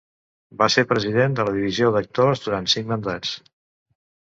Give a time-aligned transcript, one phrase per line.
[0.61, 3.39] Va ser President de la Divisió d'Actors durant cinc mandats.